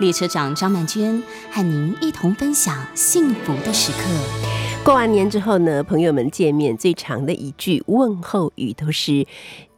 [0.00, 1.22] 列车长张曼娟
[1.52, 3.98] 和您一同分享幸福的时刻。
[4.82, 9.26] 过完年之后呢，朋友们见面最长的一句问候语都是：“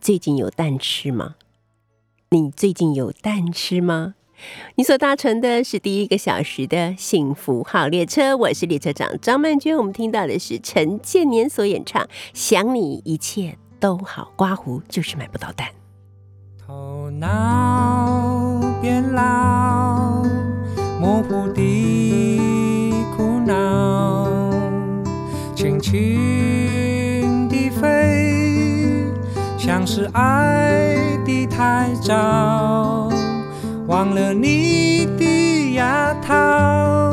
[0.00, 1.34] 最近有蛋吃吗？
[2.30, 4.14] 你最近有蛋吃吗？”
[4.76, 9.76] 你所搭乘的是第一个小时的幸福号列车，我是列车长张曼娟。
[9.76, 15.68] 我们听到的是陈建年所演唱《想你一切都好》，刮胡就是买不到蛋。
[16.64, 20.11] 头脑变老，
[21.22, 22.40] 模糊的
[23.16, 24.28] 苦恼，
[25.54, 29.06] 轻轻地飞，
[29.56, 33.08] 像是爱的太早。
[33.86, 37.12] 忘了你的牙套，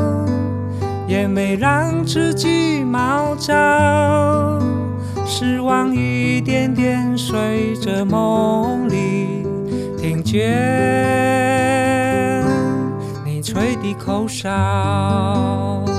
[1.06, 4.58] 也没让自己毛躁，
[5.24, 9.46] 失望一点点随着梦里
[9.96, 11.29] 听见
[13.94, 15.89] 口哨。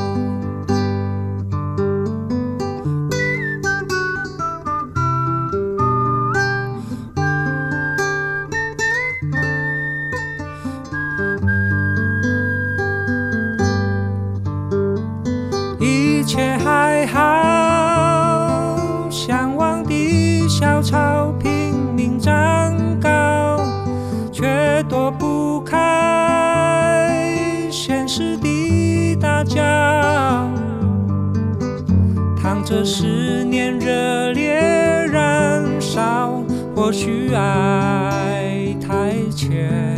[36.92, 39.96] 或许爱太浅，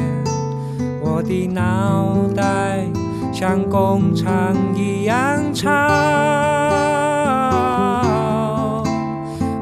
[1.02, 2.86] 我的脑袋
[3.34, 5.72] 像工厂一样吵。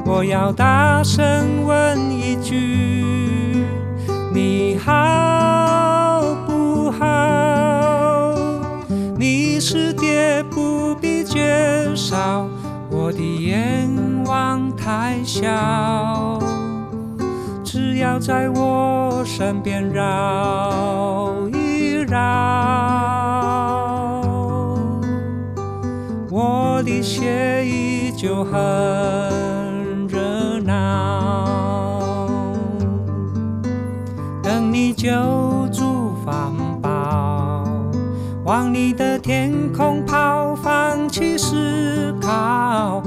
[0.06, 3.66] 我要大声问一句：
[4.34, 8.36] 你好不好？
[9.18, 12.46] 你是爹，不必介绍。
[12.90, 13.90] 我的愿
[14.26, 16.41] 望太小，
[18.02, 22.18] 要在我身边绕一绕，
[26.32, 28.52] 我的血液就很
[30.08, 32.28] 热闹。
[34.42, 35.08] 等你救
[35.72, 37.64] 助方宝，
[38.44, 43.01] 往你的天空跑，放弃思考。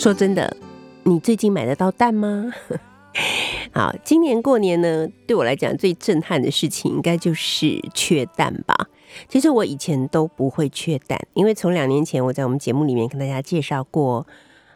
[0.00, 0.56] 说真的，
[1.04, 2.50] 你最近买得到蛋吗？
[3.70, 8.88] 好，今年过年呢，对我来讲最震撼的事情，应该就是缺蛋吧。
[9.28, 14.26] 其实我以前都不会缺蛋，因为从两年前我在我们节目里面跟大家介绍过，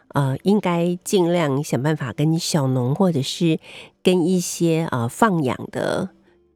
[0.09, 3.59] 呃，应该尽量想办法跟小农或者是
[4.03, 6.09] 跟一些呃放养的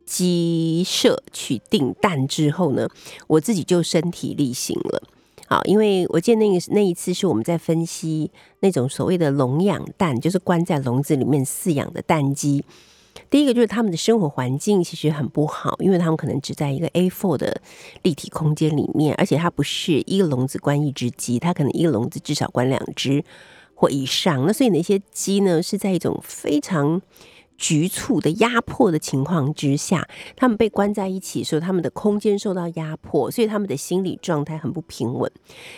[0.05, 2.87] 鸡舍去订蛋之后呢，
[3.25, 5.01] 我自己就身体力行了。
[5.49, 8.29] 好，因为我记得那个那一次是我们在分析
[8.59, 12.63] 那种所谓的笼养蛋，就是关在笼子里面饲养的蛋鸡。
[13.31, 17.61] 第一个就是他们的生活环境其实很不好，因为他们可能只在一个 A4 的
[18.03, 23.25] 立体空间里面，而且它不是一个笼子关一只鸡，它可能一个笼子至少关两只
[23.73, 24.45] 或以上。
[24.45, 27.01] 那所以那些鸡呢是在一种非常。
[27.59, 30.07] 局促的压迫的情况之下，
[30.37, 35.29] 他们被关在一起，所以他们的空间受到压迫，所以他们的心理状态很不平稳，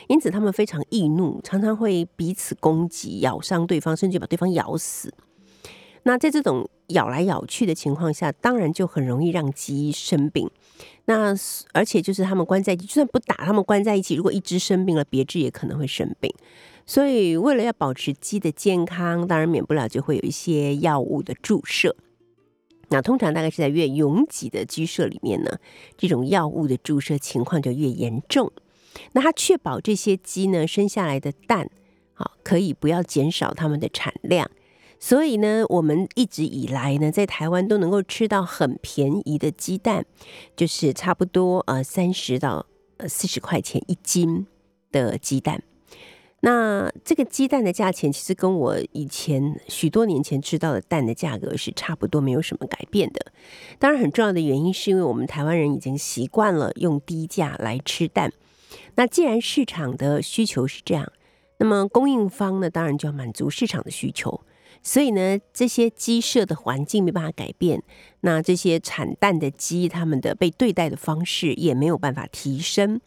[0.07, 5.12] 因此他们非常易怒，常常会彼此攻击、咬伤对方，甚至把对方咬死。
[6.04, 10.50] 那在这种咬来咬去的情况下，当然就很容易让鸡生病。
[11.06, 11.36] 那
[11.74, 16.33] 而且就是他们关在一起，就算不打，他们关在一起，如果一只生病了，别只也可能会生病。
[16.86, 21.95] 所以为了要保持鸡的健康，当然免不了就会有一些药物的注射。
[22.89, 25.60] 那通常大概是在越拥挤的鸡舍里面呢，
[25.98, 28.51] 这种药物的注射情况就越严重。
[29.13, 31.69] 那它确保这些鸡呢生下来的蛋，
[32.13, 34.51] 好可以不要减少它们的产量。
[35.00, 40.06] 所以呢，我们一直以来呢，在台湾都能够吃到很便宜的鸡蛋，
[40.57, 42.66] 就是差不多呃三十到
[42.98, 44.45] 呃四十块钱一斤
[44.92, 45.63] 的鸡蛋。
[46.44, 53.32] 那这个鸡蛋的价钱，其实跟我以前许多年前知道的蛋的价格是差不多，没有什么改变的。
[53.78, 58.34] 当然，很重要的原因是因为我们台湾人已经习惯了用低价来吃蛋。
[58.96, 61.12] 那既然市场的需求是这样，
[61.58, 64.42] 那么供应方呢，当然就要满足市场的需求。
[64.83, 67.83] 所以呢，这些鸡舍的环境没办法改变，
[68.22, 73.00] 那这些产蛋的鸡，它们的被对待的方式也没有办法提升。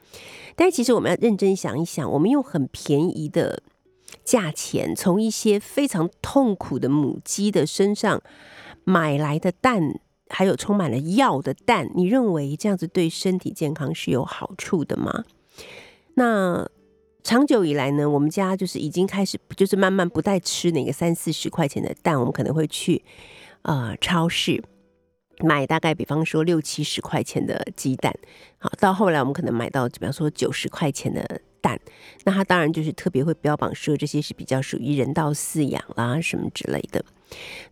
[0.54, 3.62] 但是，其实我们要认真想一想，我们用很便宜的
[4.24, 8.22] 价钱，从一些非常痛苦的母鸡的身上
[8.84, 15.24] 买来的蛋，还有充满了药的蛋，你认为这样子对身体健康是有好处的吗？
[16.14, 16.68] 那？
[17.24, 23.02] 长久以来呢，我们家就是已经开始，就是慢慢不再吃那个三四十块钱的蛋，我们可能会去
[23.62, 24.62] 呃超市
[25.38, 28.14] 买大概比方说六七十块钱的鸡蛋，
[28.58, 31.80] 好，到后来我们可能买到比方说九十块钱的蛋，
[32.24, 37.02] 那它当然就是特别会标榜说这些是比较属于人道饲养啦什么之类的。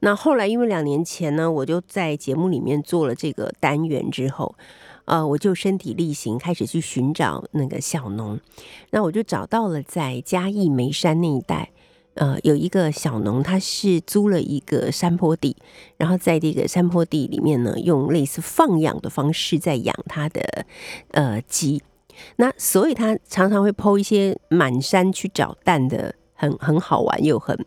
[0.00, 4.56] 那后来因为两年前呢，我就在节目里面做了这个单元之后。
[5.12, 8.41] 呃，我就身体力行，开始去寻找那个小农。
[8.93, 11.70] 那我就找到了在嘉义眉山那一带，
[12.14, 15.55] 呃，有一个小农，他是租了一个山坡地，
[15.99, 20.64] 然后在这个山坡地里面呢，用类似放养的方式在养他的
[21.11, 21.82] 呃鸡。
[22.37, 27.67] 那所以他常常会剖一些满山去找蛋的，很很好玩又很。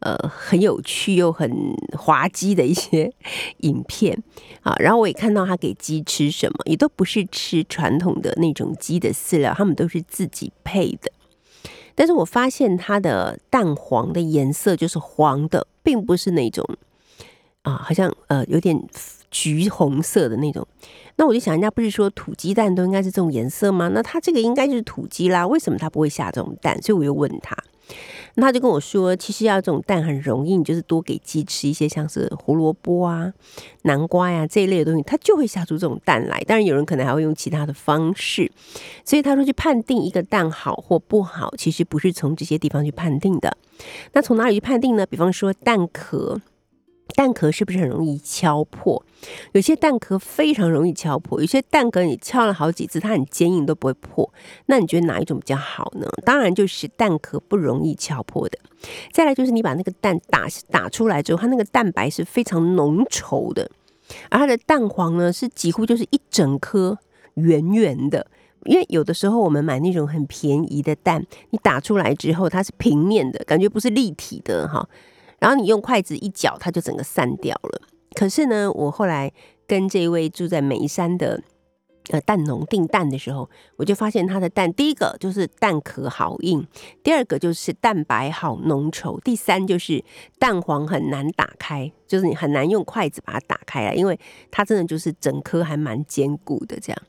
[0.00, 1.50] 呃，很有趣又很
[1.96, 3.12] 滑稽的一些
[3.62, 4.22] 影片
[4.62, 11.10] 啊，然后我也看到他给鸡吃什么，也都不是吃传统的那种鸡的饲料，他们都是自己配的。
[11.94, 16.64] 但是我发现它的蛋黄的颜色就是黄的，并不是那种
[17.62, 18.80] 啊，好像呃有点
[19.32, 20.64] 橘红色的那种。
[21.16, 23.88] 那我就想，人家不是说土鸡蛋都应该是这种颜色吗？
[23.88, 26.80] 那它这个应该就是土鸡啦，为什么它不会下这种蛋？
[26.80, 27.56] 所以我又问他。
[28.42, 33.32] 他就跟我说，其实要这种蛋很容易，你就是多给鸡吃一些像是胡萝卜啊、
[33.82, 36.40] 南瓜呀这一类的东西，它就会下出这种蛋来。
[36.40, 38.50] 当然，有人可能还会用其他的方式。
[39.04, 43.56] 所以他说，去判定一个蛋好或不好，其实不是从这些地方去判定的。
[44.12, 45.06] 那从哪里去判定呢？
[45.06, 46.40] 比方说蛋壳。
[47.14, 49.04] 蛋壳是不是很容易敲破？
[49.52, 54.32] 有些蛋壳非常容易敲破，有些蛋壳你敲了好几次，它很坚硬都不会破。
[54.66, 56.06] 那你觉得哪一种比较好呢？
[56.24, 58.58] 当然就是蛋壳不容易敲破的。
[59.12, 63.68] 再来就是你把那个蛋打打出来之后，它那个蛋白是非常浓稠的，
[64.30, 66.98] 而它的蛋黄呢是几乎就是一整颗
[67.34, 68.26] 圆圆的。
[68.64, 74.86] 因为有的时候我们买那种很便宜的蛋，你打出来之后它是平面的，感觉不是立体的哈。
[75.38, 77.82] 然后你用筷子一搅，它就整个散掉了。
[78.14, 79.32] 可是呢，我后来
[79.66, 81.40] 跟这位住在眉山的
[82.10, 86.66] 呃蛋农订蛋的时候，我就发现他的蛋，第一个就是蛋壳好硬，
[87.04, 90.02] 第二个就是蛋白好浓稠，第三就是
[90.38, 94.18] 蛋黄很难打开，就是你很难用筷子把它打开来，因为
[94.50, 97.02] 它真的就是整颗还蛮坚固的这样。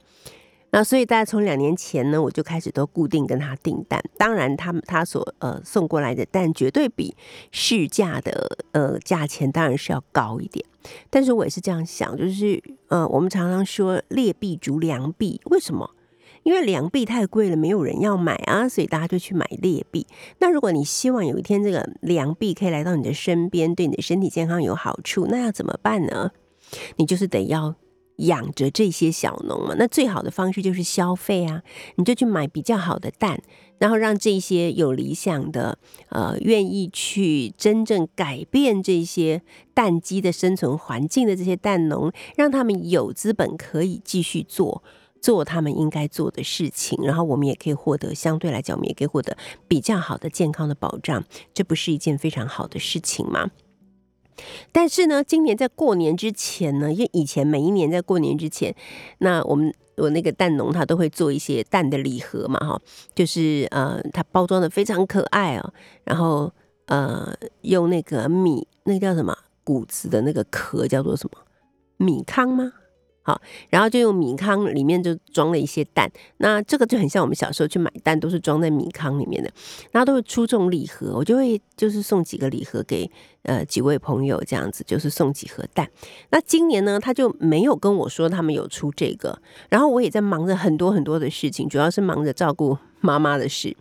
[0.71, 3.99] 那所以，大家从两年前呢，我就开始都固定跟他订蛋。
[4.17, 7.15] 当然，他们他所呃送过来的蛋绝对比
[7.51, 10.63] 市价的呃价钱当然是要高一点。
[11.09, 15.89] 但是我也是这样想，就是呃，我们常常说劣币逐良币，为什么？
[16.43, 20.07] 因为良币太贵了，没有人要买啊，所以大家就去买劣币。
[20.37, 26.31] 那如果你希望有一天这个良币可以来到你的身边，对你的身体健康有好处，那要怎么办呢？
[26.95, 27.75] 你就是得要。
[28.19, 31.61] 养着这些小农嘛，那最好的方式就是消费啊，
[31.95, 33.41] 你就去买比较好的蛋，
[33.77, 35.77] 然后让这些有理想的、
[36.09, 39.41] 呃，愿意去真正改变这些
[39.73, 44.83] 蛋鸡的生存环境的这些蛋农，让他们有资本可以继续做
[45.21, 51.23] 做他们应该做的事情，然后我们也可以获得相对来讲，我们也可以获得比较好的健康的保障，
[51.53, 53.49] 这不是一件非常好的事情吗？
[54.71, 58.75] 但是呢，今年在过年之前呢，因为以前每一年在过年之前，
[59.19, 62.81] 那我们我那个蛋农他都会做一些蛋的礼盒嘛，哈，
[63.13, 66.51] 就是呃，它包装的非常可爱哦，然后
[66.85, 71.37] 呃，用那个米，那个叫什么谷子的那个壳叫做什么
[71.97, 72.73] 米糠吗？
[73.21, 79.51] 好，然后就用米糠里面就装了一些蛋，那这个就很像我们小时候去买蛋，都是装在米糠里面的，
[79.91, 83.09] 然后都会出这种礼盒，我就会就是送几个礼盒给
[83.43, 85.87] 呃几位朋友，这样子就是送几盒蛋。
[86.31, 93.75] 那今年呢，他就没有跟我说他们有出这个，然后我也在忙着很多很多的事情，主要是忙着照顾妈妈的事。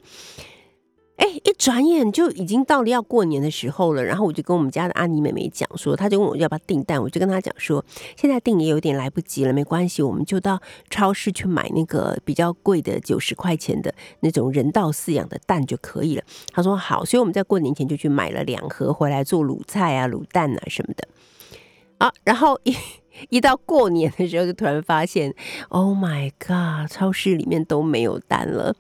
[1.19, 7.85] 哎，一转眼就已经到了要过年的时候了，然后我就跟我们家的阿妮妹妹讲说，她就问我要不要订蛋，我就跟她讲说，
[8.17, 16.23] 现在订也有点来不及了，没关系，我们就到超市去买那个比较贵的九十块钱的那种人道饲养的蛋就可以了。
[16.53, 21.09] 她说好，所以我们在过年前就去买了两盒回来做卤菜啊、卤蛋啊什么的。
[21.99, 22.77] 啊，然后一。
[23.29, 25.35] 一到过年的时候，就突然发现
[25.69, 28.75] ，Oh my god，超市里面都没有蛋了。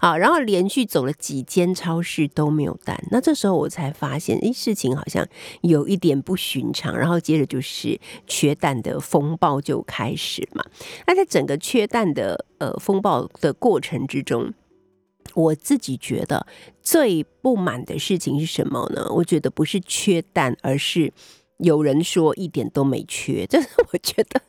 [0.00, 3.02] 好，然后连续走了几间超市都没有蛋。
[3.10, 5.26] 那这时候我才发现，哎，事情好像
[5.62, 6.96] 有一点不寻常。
[6.96, 10.64] 然后接着就是缺蛋的风暴就开始嘛。
[11.06, 14.52] 那在整个缺蛋的呃风暴的过程之中，
[15.34, 16.46] 我自己觉得
[16.82, 19.06] 最不满的事情是什么呢？
[19.10, 21.12] 我觉得不是缺蛋，而是。
[21.58, 24.40] 有人说一点都没缺，这是我觉得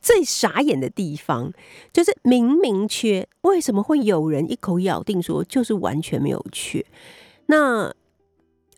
[0.00, 1.52] 最傻眼的地方，
[1.92, 6.84] 就是明明缺，为什么会有人一口咬定说就是完全没有缺？
[7.46, 7.92] 那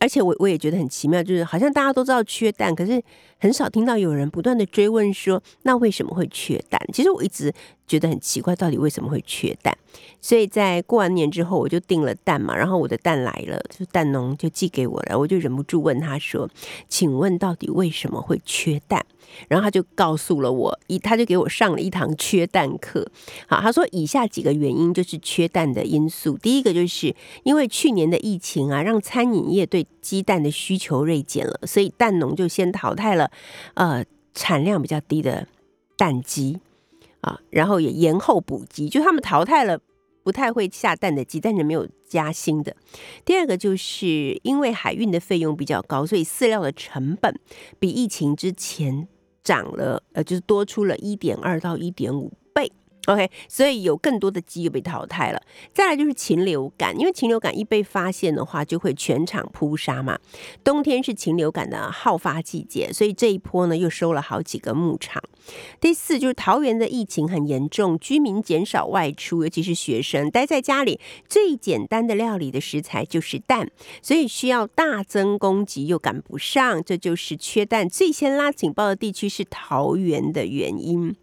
[0.00, 3.03] 而且我我也觉得很奇妙，就是好像大家都知道缺蛋，可是
[3.45, 6.81] 很少听到有人不断的追问说，那为什么会缺蛋？
[6.95, 7.53] 其实我一直。
[7.87, 9.77] 觉得很奇怪，到底为什么会缺蛋？
[10.19, 16.49] 所以在过完年之后，我就订了蛋嘛，然后我的蛋来了，就蛋农就寄给我了，我就忍不住问他说
[16.89, 19.05] ：“请问到底为什么会缺蛋？”
[19.49, 23.07] 然后他就告诉了我，一他就给我上了一堂缺蛋课。
[23.47, 26.39] 好，他说以下几个原因就是缺蛋的因素。
[26.39, 33.31] 第一个就是因为去年的疫情啊，让餐饮业对鸡蛋的需求锐减了，所以蛋农就先淘汰了
[33.75, 35.47] 呃产量比较低的
[35.97, 36.61] 蛋鸡。
[37.21, 39.81] 啊，然后也延后补鸡，就他们淘汰了
[40.23, 42.76] 不太会下蛋的鸡，但是没有加新的。
[43.25, 47.35] 第二个就是因为海运的费用比较高，所以饲料的成本
[47.79, 49.09] 比疫情之前
[49.43, 52.31] 涨了，呃，就是多出了一点二到一点五。
[53.06, 55.42] OK，所以有更多的鸡又被淘汰了。
[55.75, 60.18] 再来就是禽流感，因为禽流感一被发现的话，就会全场扑杀嘛。
[60.62, 65.23] 冬天是禽流感的好发季节，所以这一波呢又收了好几个牧场。
[65.78, 73.70] 第四就是桃园的疫情很严重，居民减少外出，尤其是学生待在家里，最简单的料理的食材就是蛋，
[74.00, 81.14] 所以需要大增供给又赶不上，这就是缺蛋最先拉警报的地区是桃园的原因。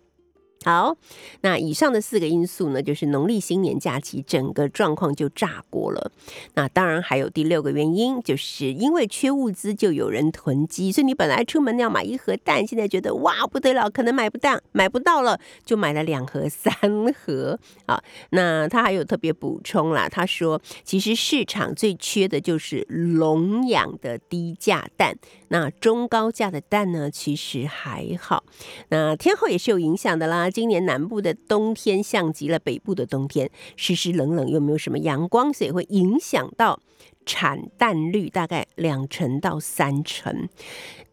[0.63, 0.95] 好，
[1.41, 6.11] 那以上的四个因素呢，就是农历新年假期整个状况就炸锅了。
[6.53, 10.91] 那当然还有第六个原因，就是因为缺物资，就有人囤积。
[10.91, 16.71] 所以你本来出门要买一盒蛋，现在觉得哇不得了，可能买不到，买不到了，就买了两盒、 三
[17.11, 17.57] 盒。
[17.87, 25.17] 好，那他还有特别补充啦，他说其实市场最缺的就是笼养的低价蛋。
[25.47, 28.43] 那中高价的蛋呢，其实还好。
[28.89, 30.50] 那天后也是有影响的啦。
[30.51, 36.79] 今年南部的冬天像极了北部的冬天，湿湿冷冷又没有什么阳光，所以会影响到
[37.25, 40.49] 产蛋率大概两成到三成。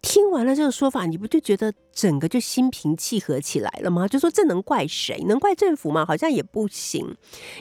[0.01, 4.07] 听完了这个说法，你不就觉得整个就心平气和起来了吗？
[4.07, 5.25] 就说这能怪谁？
[5.27, 6.07] 能怪政府吗？
[6.07, 7.05] 好像也不行，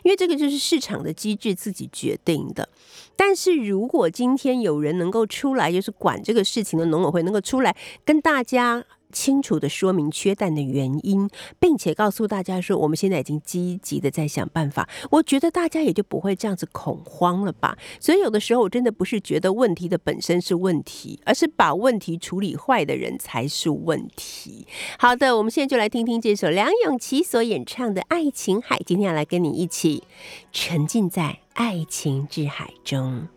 [0.03, 2.69] 因为这个就是市场的机制自己决定的。
[3.15, 8.85] 但是如果今天有人能够出来，就是管这个事情的农委会能够出来跟大家。
[9.11, 14.87] 清楚的说明缺蛋的原因，并且告诉大家说，我们现在已经积极的在想办法。
[15.11, 17.77] 我觉得大家也就不会这样子恐慌了吧。
[17.99, 24.67] 所以有的时候，我真的不是觉得问题的本身是问题，而是把问题处理坏的人才是问题。
[24.99, 28.77] 好的，我们现在就来听听这首梁咏琪所演唱的《爱情海》。
[28.85, 30.03] 今天要来跟你一起
[30.51, 33.27] 沉浸在爱情之海中。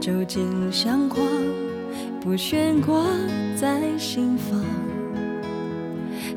[0.00, 1.26] 尽相框，
[2.20, 3.04] 不悬挂
[3.54, 4.60] 在心房，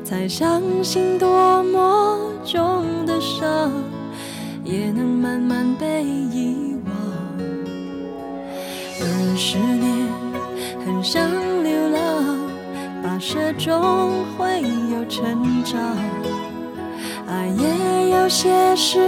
[0.04, 3.72] 才相信多么重的伤，
[4.64, 6.94] 也能慢慢被遗忘。
[9.00, 10.08] 二十年
[10.84, 11.22] 很想
[11.62, 12.38] 流浪，
[13.02, 14.60] 跋涉中会
[14.92, 15.80] 有成长，
[17.26, 18.98] 爱也有些事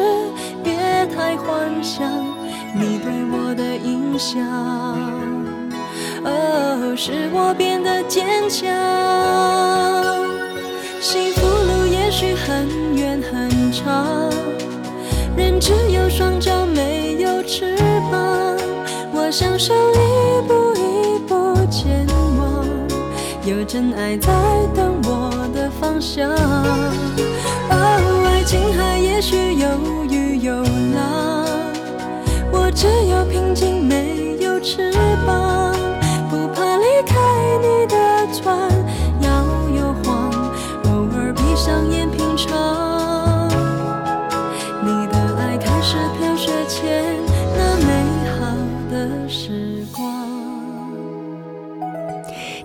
[0.62, 0.74] 别
[1.14, 2.10] 太幻想
[2.78, 4.42] 你对我的印象。
[6.24, 8.66] 哦，使我变得坚强。
[11.00, 12.66] 幸福路也许很
[12.96, 14.30] 远很长，
[15.36, 17.76] 人只有双脚没有翅
[18.10, 18.56] 膀。
[19.12, 22.04] 我享受一步一步前
[22.38, 22.64] 往，
[23.44, 24.32] 有真爱在
[24.74, 26.30] 等我的方向。
[27.70, 29.68] 哦，爱情海也许有
[30.10, 30.62] 雨有
[30.94, 31.35] 浪，
[32.76, 34.92] 只有平静没有翅
[35.26, 35.72] 膀，
[36.28, 37.16] 不怕离开
[37.62, 37.96] 你的
[38.34, 38.70] 船
[39.22, 39.30] 摇
[39.74, 40.30] 又晃，
[40.84, 43.48] 偶尔闭上眼品尝
[44.84, 47.16] 你的爱开始飘雪前
[47.56, 47.88] 那美
[48.38, 48.54] 好
[48.90, 50.26] 的时光。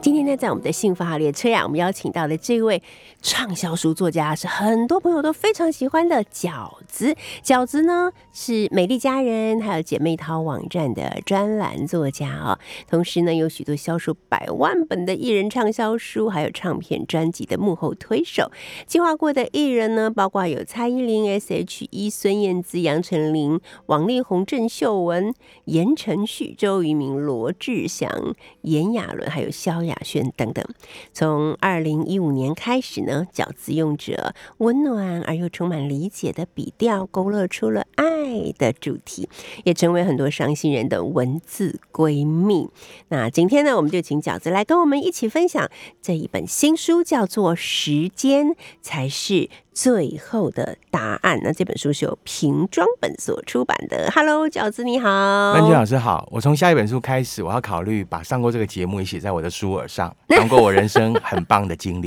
[0.01, 2.84] 今天呢，在我们的幸福号列车呀，我们邀请到的这位
[3.21, 7.15] 畅销书作家是很多朋友都非常喜欢的饺子。
[7.43, 12.59] 饺子呢是美丽佳人还有姐妹淘网站的专栏作家啊、
[12.89, 18.51] 同时呢有许多销售百万本的艺人畅销书，还有唱片专辑的幕后推手。
[18.87, 25.33] 计划过的艺人呢，包括有蔡依林、S.H.E、孙燕姿、杨丞琳、王力宏、郑秀文、
[25.65, 30.65] 言承旭、周渝民、罗志祥、炎亚纶，还有萧亚轩等等。
[31.13, 39.30] 从二零一五年开始呢，饺子用着温暖而又充满理解的笔调，勾勒出了爱的主题，
[39.63, 42.70] 也成为很多伤心人的文字闺蜜。
[43.10, 45.70] 那今天呢，我们就请饺子来跟我们一起分享
[46.01, 49.50] 这一本新书，叫做《时间才是
[49.81, 51.39] 最后的答案》。
[51.43, 54.11] 那这本书是由瓶装本所出版的。
[54.13, 55.09] Hello，饺子你好。
[55.09, 62.05] 曼君老师好，我从下一本书开始，我要考虑把上过这个节目也写在我的书耳上，当过我人生很棒的经历。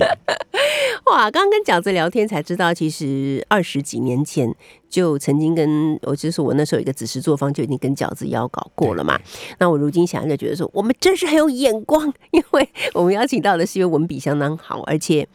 [1.11, 4.54] 哇，刚刚跟饺子聊天才知道，其实二十几年前
[4.88, 9.19] 就曾经跟我，就是我那时候有一个子时作坊就已经跟饺子邀稿过了嘛。
[9.59, 15.26] 那我如今想就觉得说，我们真是很有眼光，因为我们邀请到的是一位文笔相当好，而且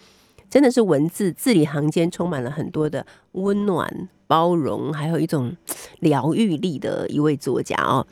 [0.49, 5.55] 真的是文字字里行间充满了很多的温暖、包容，还有一种
[5.99, 8.05] 疗愈力的一位作家哦。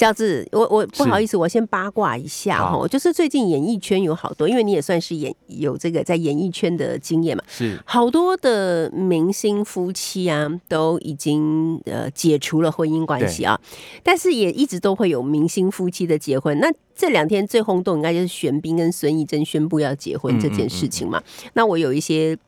[0.00, 13.60] 饺子，我我不好意思，我先八卦一下哈，就是最近演艺圈有好多，因为你也算是演有这个在演艺圈的经验嘛，是好多的明星夫妻啊，都已经呃解除了婚姻关系啊，
[14.02, 16.58] 但是也一直都会有明星夫妻的结婚。
[16.60, 21.22] 那这两天最轰动应该就是玄彬跟孙艺珍宣布要结婚这件事情嘛。
[21.52, 22.38] 那我有一些。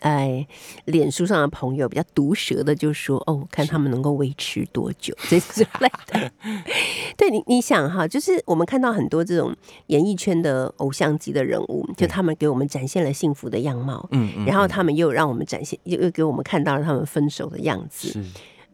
[0.00, 0.46] 哎，
[0.86, 6.30] 脸书上的朋友比较毒舌的就说：“哦，看他们能够维持多久这之类的。
[7.16, 9.54] ”对你，你想哈，就是我们看到很多这种
[9.86, 18.22] 演艺圈的偶像级的人物，就他们给我们展现了幸福的样貌，嗯嗯然后他们又让我们展现，又又给我们看到了他们分手的样子。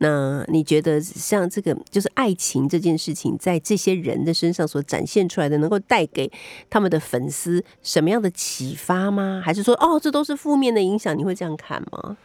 [0.00, 6.30] 是那你觉得像这个就是爱情这件事情，在这些人的身上所展现出来的，能够带给
[6.68, 9.42] 他们的粉丝什么样的启发吗？
[9.44, 11.16] 还是说，哦，这都是负面的影响？
[11.16, 12.16] 你会这样看吗？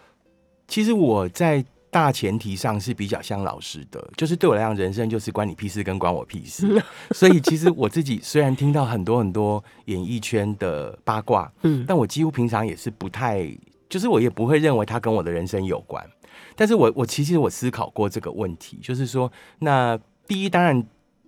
[0.67, 6.81] 其实我在大前提上是比较像老师的，就是对我来讲，人生就是关你屁事跟关我屁事。
[7.13, 13.47] 所以其实我自己虽然听到很多很多演艺圈的八卦，嗯但我几乎平常也是不太，
[13.88, 16.05] 就是我也不会认为它跟我的人生有关。
[16.55, 20.85] 但是我我其实我思考过这个问题，就是说，那第一当然。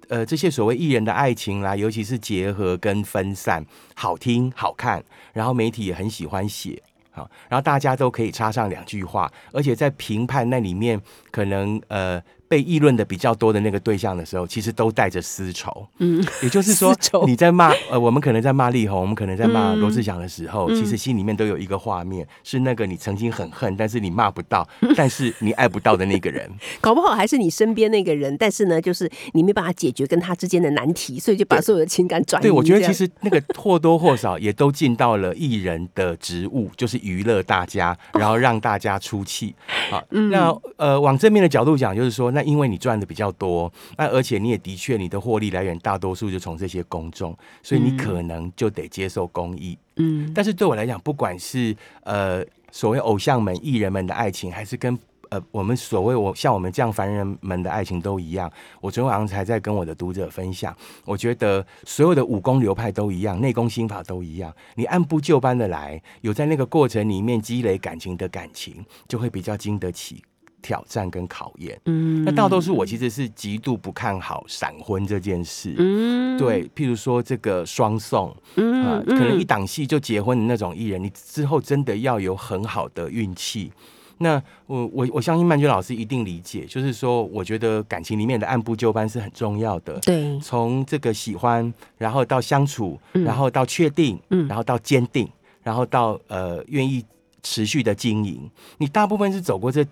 [0.09, 15.87] 呃，这些所谓艺人的爱情啦，尤其是结合跟分散，好听好看，然后媒体也很喜欢写，好，然后大家都可以插上两句话，而且在评判那里面，可能呃被议论的比较多的那个对象的时候，其实都带着私仇。
[15.99, 26.49] 嗯， 也就是说，你在骂呃，我们可能在骂力宏，我们可能在骂嗯罗志祥的时候，嗯其实心里面都有一个画面，是那个你曾经很恨，但是你骂不到， 但是你爱不到的那个人。
[26.81, 32.43] 搞不好还是你身边那个人，但是呢，就是你没办法解决跟他之间的难题，所以就把所有的情感转移。
[32.43, 39.55] 对，我觉得其实那个或多或少也都尽到了艺人的职务，就是娱乐大家，然后让大家出气。
[39.89, 49.75] 好，嗯那呃，往正面的角度讲，就是说，那因为你赚的比较多，那而且你也的确你的获利来源大多数就从这些公众，所以你可能就得接受公益。
[49.95, 54.95] 嗯但是对我来讲，不管是呃所谓偶像们、艺人们的爱情，还是跟
[55.29, 58.51] 呃我们所谓我像我们这样凡人们的爱情都一样。
[58.81, 64.53] 我昨天晚上才在跟我的读者分享，我觉得所有的武功流派都一样，内功心法都一样。
[64.75, 70.23] 你按部就班的来，有在那个过程里面积累感情的感情，就会比较经得起
[70.67, 71.79] 挑战跟考验。
[71.85, 72.25] 嗯。
[72.25, 75.73] 那大多数我其实是极度不看好闪婚这件事。
[75.77, 83.71] 嗯，对，譬如说这个双送，嗯，啊嗯，可能一档戏就结婚的那种艺人，你之后真的要有很好的运气，
[84.17, 89.97] 那我我我相信曼娟老师一定理解，就是说，我觉得感情里面的按部就班是很重要的。
[89.99, 93.23] 对，从这个喜欢，然后到相处，嗯。
[93.23, 94.45] 然后到确定，嗯。
[94.49, 95.29] 然后到坚定，
[95.63, 97.05] 然后到呃愿意
[97.43, 98.49] 持续的经营，
[98.79, 99.85] 你大部分是走过这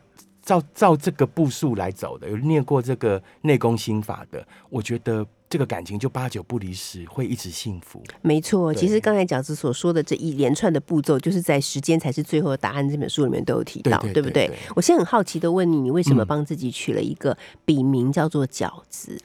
[0.45, 8.03] 照照这个步数来走的，有念过这个内功心法的，我觉得这个感情就八九不离十，会一直幸福。
[8.21, 8.71] 没错。
[8.73, 14.51] 其实刚才饺子所说的这一连串的步骤，就是在《时间才是最后的答案》这本书里面都有提到，对对不对？
[14.75, 19.19] 我现在很好奇的问你，你为什么嗯帮自己取了一个笔名叫做饺子？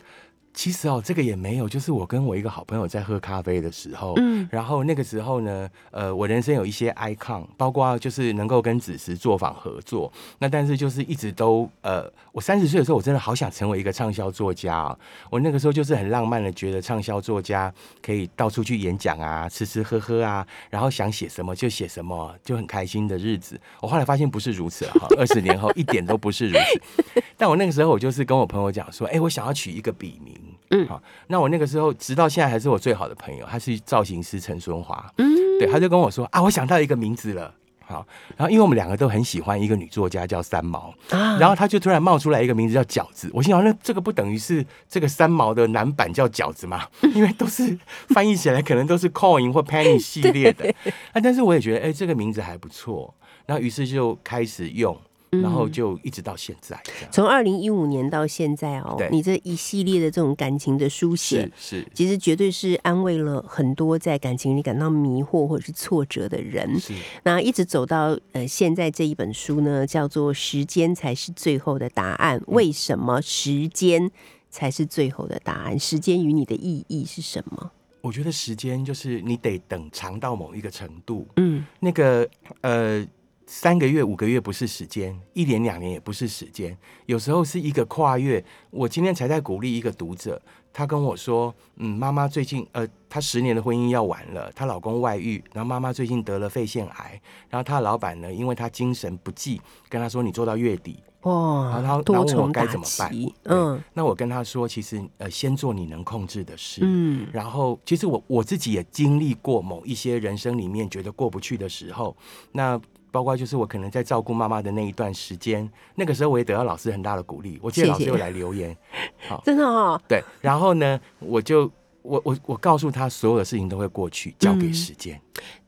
[0.53, 14.99] 其实哦，这个也没有，就是我跟我一个好朋友在喝咖啡的时候，嗯然后那个时候呢，呃，我人生有一些 icon，包括就是能够跟子时作坊合作，那但是就是一直都呃，我三十岁的时候，我真的好想成为一个畅销作家啊、
[15.31, 23.59] 我那个时候就是很浪漫的觉得畅销作家可以到处去演讲啊，吃吃喝喝啊，然后想写什么就写什么，就很开心的日子。
[23.81, 27.23] 我后来发现不是如此了哈， 二十年后一点都不是如此。
[27.37, 30.35] 但我那个时候我就是跟我朋友讲说，哎、我想要取一个笔名，
[30.71, 30.87] 嗯。
[30.87, 37.55] 好，那我那个时候直到现在还是我最好的朋友，他是造型师陈春华，嗯，对，他就跟我说啊，我想到一个名字了。
[37.87, 41.37] 好，然后因为我们两个都很喜欢一个女作家叫三毛，啊。
[41.39, 46.87] 然后他就突然冒出来一个名字叫饺子，我心想那这个不等于是这个三毛的男版叫饺子吗？
[47.17, 47.77] 因为都是
[48.11, 50.73] 翻译起来可能都是 coin 或 penny 系列的，
[51.13, 53.13] 啊，但是我也觉得哎、这个名字还不错，
[53.45, 54.97] 然后于是就开始用，
[55.31, 56.81] 然后就一直到现在。
[57.11, 66.79] 从二零一五年到现在哦，你这一系列的这种感情的书写是，是其实绝对是安慰了很多在感情里感到迷惑或者是挫折的人。
[66.81, 72.39] 是，那一直走到呃现在这一本书呢，叫做《时间才是最后的答案》。
[72.43, 74.11] 嗯为什么时间
[74.51, 75.79] 才是最后的答案？
[75.79, 77.71] 时间与你的意义是什么？
[78.03, 82.29] 我觉得时间就是你得等长到某一个程度，嗯那个
[82.63, 83.07] 呃，
[83.53, 88.43] 三个月、五个月不是时间，一年、两年也不是时间，有时候是一个跨越。
[88.71, 90.41] 我今天才在鼓励一个读者，
[90.73, 103.13] 他跟我说，嗯，妈妈最近呃，她十年的婚姻要完了，她老公外遇，然后妈妈最近得了肺腺癌，然后她的老板呢，因为她精神不济，跟她说你做到月底，哇，然后然多后问我该怎么办
[103.47, 112.17] 嗯那我跟他说，其实呃，先做你能控制的事，嗯然后，其实我我自己也经历过某一些人生里面觉得过不去的时候，
[112.53, 117.59] 那包括就是我可能在照顾妈妈的那一段时间，那个时候我也得到老师很大的鼓励。
[117.63, 118.77] 我记得老师有来留言，
[119.45, 121.71] 真的哦，对，然后呢，我就
[122.03, 125.21] 我我我告诉他，所有的事情都会过去，交给嗯时间。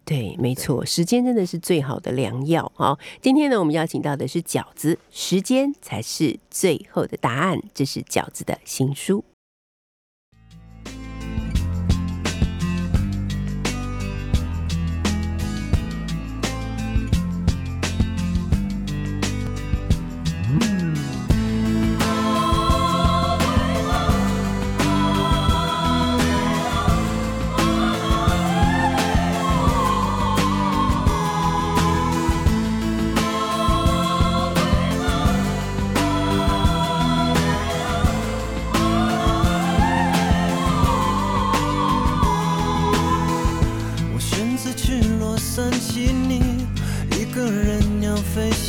[0.05, 2.99] 对，没错，时间真的是最好的良药啊！
[3.21, 7.63] 今天呢，我们邀请到的是饺子，时间才是最后的答案。
[7.73, 9.25] 这是饺子的新书。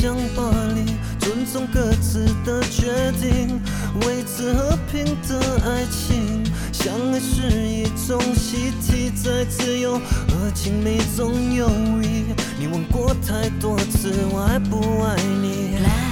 [0.04, 0.84] 飞向巴黎，
[1.18, 3.58] 尊重各自的决定，
[4.02, 6.44] 维持和平的爱情。
[6.72, 11.70] 相爱是一种习题，在自由和亲密中游
[12.02, 12.24] 移。
[12.58, 16.03] 你问过太多次，我爱不爱你？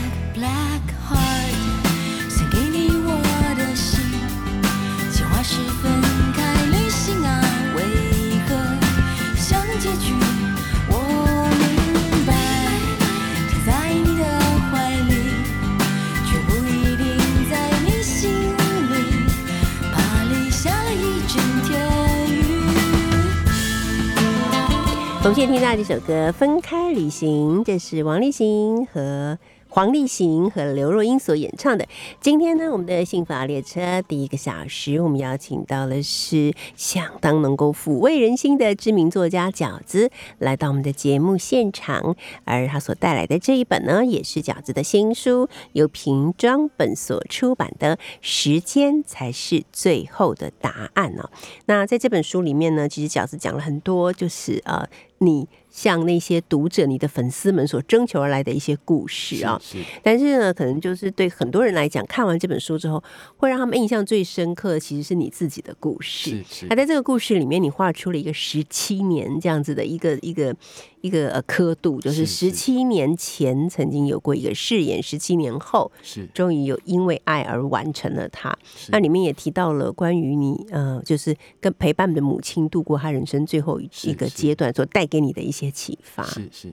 [25.24, 29.38] 我们现在听到这首歌《分开旅行》，这是王力行和
[29.74, 31.88] 黄立行和刘若英所演唱的。
[32.20, 42.14] 今天呢，我们的幸福列车第一个小时，我们邀请到的是相当能够抚慰人心的知名作家饺子，来到我们的节目现场。
[42.44, 51.30] 而他所带来的这一本呢，也是饺子的新书，由瓶装本所出版的《时间才是最后的答案》哦。
[51.64, 59.60] 那在这本书里面呢，其实饺子讲了很多，就是呃，你像那些读者、你的粉丝们所征求而来的一些故事啊、
[60.02, 63.02] 但是呢，可能就是对很多人来讲，看完这本书之后，
[63.38, 66.30] 会让他们印象最深刻，其实是你自己的故事。
[66.30, 70.54] 是是那在这个故事里面，你画出了一个十七年这样子的一个一个
[71.02, 78.56] 一个呃刻度，就是十七年前曾经有过一个誓言，十七年后是终于有因为爱而完成了它。
[78.88, 86.22] 那里面也提到了关于你呃，就是跟陪伴你的母亲度过她人生最后一一个阶段所带给你的一些启发。
[86.22, 86.72] 是是，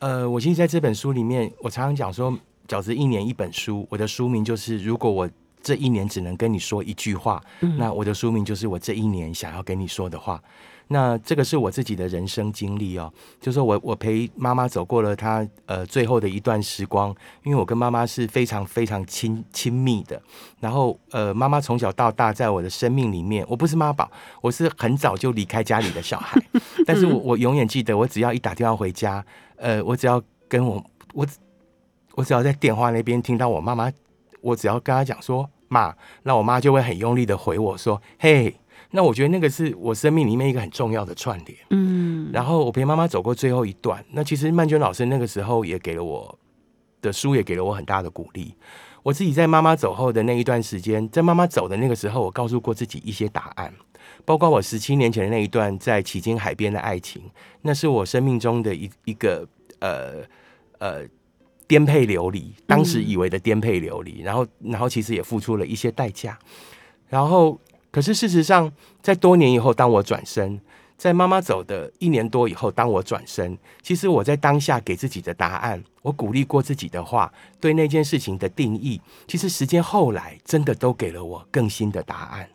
[0.00, 5.30] 呃，我其实在这本书里面，我常常讲说，饺子一年一本书，我的书名就是如果我
[5.62, 7.40] 这一年只能跟你说一句话，
[7.78, 10.42] 那我的书名就是我这一年想要跟你说的话。
[10.92, 17.08] 那这个是我自己的人生经历哦，就是我我陪妈妈走过了她呃最后的一段时光，
[17.44, 20.20] 因为我跟妈妈是非常非常亲亲密的，
[20.60, 24.10] 然后呃妈妈从小到大在我的生命里面，我不是妈宝，
[24.42, 26.38] 我是很早就离开家里的小孩，
[26.86, 29.24] 但是我我永远记得，我只要一打电话回家，
[29.56, 31.26] 呃，我只要跟我我
[32.16, 33.90] 我只要在电话那边听到我妈妈，
[34.42, 38.54] 我只要跟她讲说妈，那我妈就会很用力的回我说嘿。
[38.92, 41.58] 那我觉得那个是我生命里面一个很重要的串联。
[41.70, 44.04] 嗯，然后我陪妈妈走过最后一段。
[44.12, 46.38] 那其实曼娟老师那个时候也给了我
[47.00, 48.54] 的书，也给了我很大的鼓励。
[49.02, 53.74] 我自己在妈妈走后的那一段时间，在妈妈走的那个时候，我告诉过自己一些答案，
[54.24, 57.20] 包括我十七年前的那一段在迄今海边的爱情，
[57.62, 59.44] 那是我生命中的一一个
[59.80, 60.22] 呃
[60.78, 61.04] 呃
[61.66, 66.38] 颠沛流离，当时以为的颠沛流离，然后然后其实也付出了一些代价，
[67.08, 67.58] 然后
[67.92, 70.60] 可是事实上，在多年以后，当我转身。
[70.96, 82.48] 在妈妈走的一年多以后，当我转身，其实我在当下给自己的答案，我鼓励过自己的话，对那件事情的定义，其实时间后来真的都给了我更新的答案。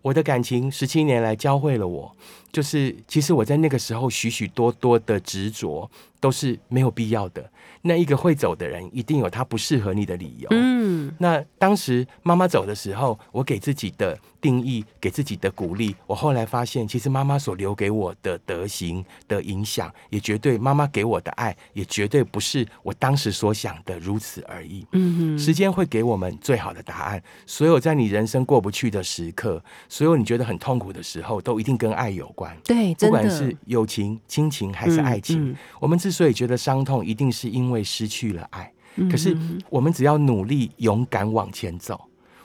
[0.00, 2.16] 我的感情十七年来教会了我，
[2.52, 7.50] 就是其实我在那个时候许许多多的执着都是没有必要的。
[7.82, 10.48] 那一个会走的人，一定有他不适合你的理由。
[10.50, 24.86] 嗯，那当时妈妈走的时候，我给自己的定义，给自己的鼓励，我后来发现，其实妈妈所留给我的德行的影响，也绝对妈妈给我的爱，也绝对不是我当时所想的如此而已。
[24.92, 27.22] 嗯时间会给我们最好的答案。
[27.46, 32.39] 所有在你人生过不去的时刻，所有你觉得很痛苦的时候，都一定跟爱有关。
[32.64, 38.72] 对，不管是友情、亲情还是爱情，嗯嗯我们之所以觉得伤痛，一定是因为失去了爱。
[38.96, 39.36] 嗯可是
[39.68, 41.98] 我们只要努力、勇敢往前走，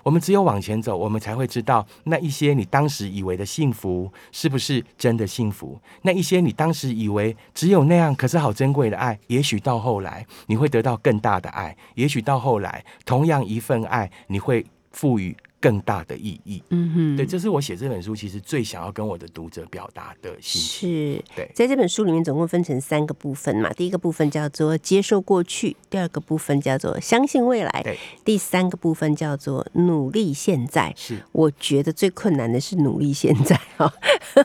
[0.03, 5.79] 我们只有往前走，我们才会知道那一些你当时以为的幸福是不是真的幸福。
[6.03, 16.61] 那一些你当时以为只有那样，可是好珍贵的爱，也许到后来你会得到更大的爱，也许到后来同样一份爱，你会赋予更大的意义。
[16.69, 20.89] 嗯哼，对，这是我写这本书其实最想要跟我的读者表达的心情。
[20.89, 21.23] 是。
[21.35, 21.51] 对。
[21.55, 30.93] 在这本书里面总共分成三个部分嘛，第一个部分叫做接受过去，第二个部分叫做相信未来对，第三个部分叫做努力现在。
[30.95, 31.17] 是。
[31.31, 33.91] 我觉得最困难的是努力现在哈，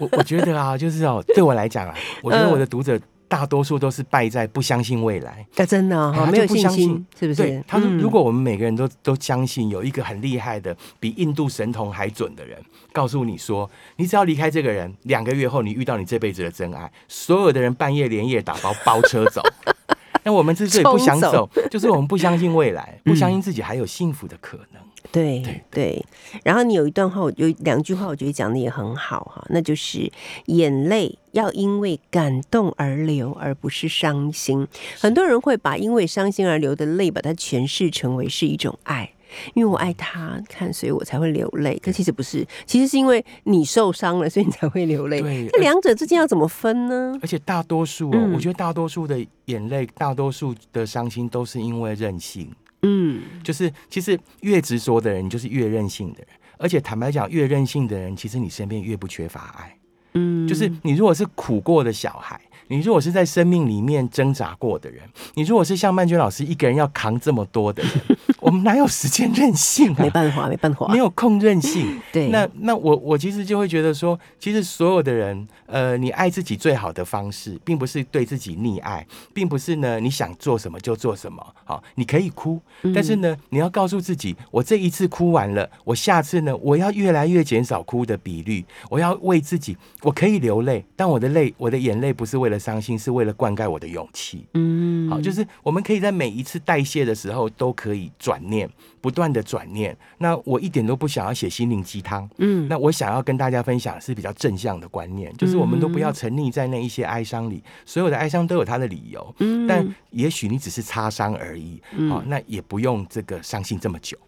[0.01, 2.99] 我我觉得啊，就是哦，对我来讲啊，我觉得我的读者
[3.31, 5.47] 大多数都是败在不相信未来。
[5.57, 7.43] 啊真的哦哎他没有不相信心信，是不是？
[7.43, 12.59] 对，他说，嗯如果我们每个人都都相信有一个很厉害的、比印度神童还准的人，
[12.93, 19.41] 告诉你说，你只要离开这个人，两个月后你遇到你这辈子的真爱，所有的人半夜连夜打包包车走。
[20.25, 24.83] 那我们之所以不想冲走，就是我们不相信未来，不相信自己还有幸福的可能。
[25.13, 26.07] 对对对，
[26.45, 30.11] 然后你有一段话，我有两句话，我觉得讲的也很好哈，那就是
[30.47, 34.67] 眼泪要因为感动而流，而不是伤心。
[34.99, 39.11] 很多人会把因为伤心而流的泪，把它诠释成为是一种爱。
[39.55, 41.79] 因为我爱他，看，所以我才会流泪。
[41.81, 45.21] 可其实不是，其实是因为你受伤了，所以你才会流泪。
[45.21, 47.17] 对那两者之间要怎么分呢？
[47.23, 52.51] 而且大多数哦，嗯我觉得大多数的眼泪，大多数的伤心都是因为任性。
[52.83, 56.29] 嗯，就是其实越执着的人，就是越任性的人。
[56.59, 59.77] 而且坦白讲，越任性的人，其实你身边越不缺乏爱。
[60.15, 62.41] 嗯，就是你如果是苦过的小孩，
[62.71, 65.03] 你如果是在生命里面挣扎过的人，
[65.35, 67.93] 你如果是像曼娟老师一个人要扛这么多的人，
[68.39, 69.97] 我们哪有时间任性啊？
[69.99, 72.01] 没办法，没办法，没有空任性。
[72.13, 79.05] 对，那那我我其实就会觉得说，其实所有的人，呃，你爱自己最好的方式，并不是对自己溺爱，
[79.35, 81.45] 并不是呢你想做什么就做什么。
[81.65, 82.61] 好，你可以哭，
[82.95, 88.65] 但是呢，你要告诉自己，我这一次哭完了，我下次呢，我要越来越减少哭的比率。
[88.89, 94.47] 我要为自己，我可以流泪，但我的泪，我的眼泪不是为了伤心，是为了灌溉我的勇气。
[94.55, 98.71] 嗯，好，就是我们可以在每一次代谢的时候都可以转念，
[99.01, 99.97] 不断的转念。
[100.19, 109.67] 那我一点都不想要写心灵鸡汤，嗯，那我想要跟大家分享的是比较正向的观念，就是我们都不要沉溺在那一些哀伤里，所有的哀伤都有它的理由，嗯。
[109.67, 114.19] 但也许你只是擦伤而已，好、那也不用这个伤心这么久。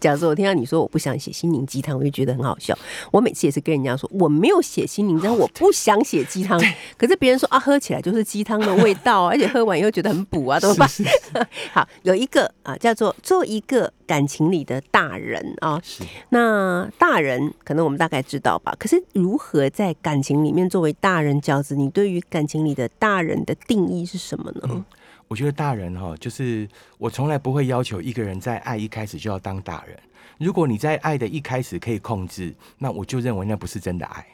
[0.00, 2.76] 假如说我听到你说我不想写心灵鸡汤，我就觉得很好笑。
[3.10, 6.60] 我每次也是跟人家说我没有写心灵鸡汤，我不想写鸡汤。
[6.96, 10.88] 可是别人说啊，喝起来就是鸡汤的味道啊，而且喝完以后觉得很补啊，怎么办？
[10.88, 15.80] 是是是 好，有一个啊，叫做做一个感情里的大人啊。
[15.82, 24.84] 是那大人可能我们大概知道吧，可是如何在感情里面作为大人角子，你对于感情里的大人的定义是什么呢？
[25.28, 29.98] 我觉得大人哈，就是我从来不会要求一个人在爱一开始就要当大人。
[30.38, 34.24] 如果你在爱的一开始可以控制，那我就认为那不是真的爱。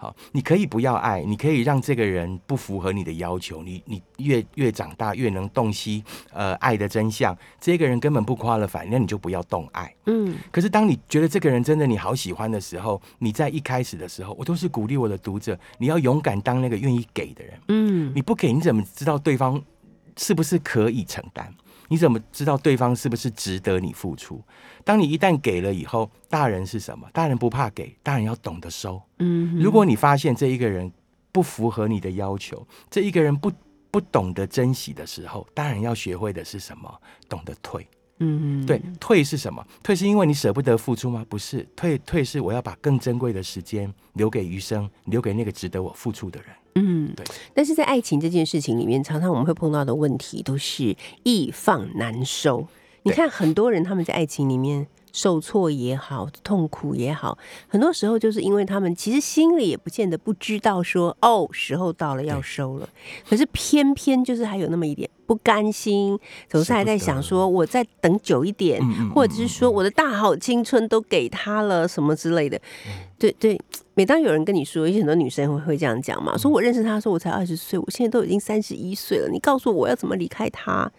[0.00, 3.64] 好，你可以不要爱，你可以让这个人不符合你的要求。
[3.64, 9.92] 你你越越长大越能洞悉呃爱的真相，这个人根本不夸了反，那你就不要动爱。
[10.06, 17.60] 嗯可是当你觉得这个人真的你好喜欢的时候，你在一开始的时候，我都是鼓励我的读者，你要勇敢当那个愿意给的人。
[17.66, 19.60] 嗯你不给，你怎么知道对方
[20.18, 21.50] 是不是可以承担？
[21.90, 24.42] 你怎么知道对方是不是值得你付出？
[24.84, 27.08] 当你一旦给了以后，大人是什么？
[27.14, 29.00] 大人不怕给，大人要懂得收。
[29.20, 30.92] 嗯如果你发现这一个人
[31.32, 33.50] 不符合你的要求，这一个人不
[33.90, 36.92] 不懂得珍惜的时候，大人要学会的是什么？
[37.26, 37.86] 懂得退。
[38.20, 39.64] 嗯对，退是什么？
[39.82, 41.24] 退是因为你舍不得付出吗？
[41.28, 46.50] 不是，退退是我要把更珍贵的时间留给余生，留给那个值得我付出的人。
[46.78, 47.24] 嗯对。
[47.54, 52.66] 但是在爱情这件事情里面，常常我们会碰到的问题都是易放难收。
[53.02, 62.88] 你看，很多人他们在爱情里面受挫也好，痛苦也好，很多时候就是因为他们其实心里也不见得不知道说哦，时候到了要收了，
[63.28, 66.18] 可是偏偏就是还有那么一点不甘心，
[66.48, 68.80] 总是还在想说我再等久一点，
[69.14, 72.56] 或者是说我的大好青春都给他了什么之类的。
[72.86, 72.92] 嗯。
[73.18, 73.60] 对对，
[73.94, 76.38] 每当有人跟你说，有些很多女生会会这样讲嘛，嗯。
[76.38, 80.90] 说我认识他，说我才二十岁，我现在都已经三十一岁了，你告诉我我要怎么离开他？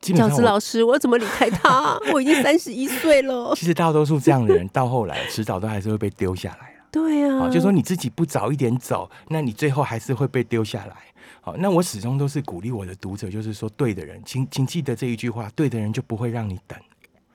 [0.00, 1.98] 饺子老师，我要怎么离开他？
[2.12, 3.52] 我已经三十一岁了。
[3.54, 6.86] 其实大多数这样的人，到后来迟早都还是会被丢下来啊。
[6.90, 10.96] 对啊，好，就说你自己不早一点走，那你最后还是会被丢下来。
[11.40, 16.78] 好，那我始终都是鼓励我的读者，就是说，对的人，请请记得这一句话，对的人就不会让你等，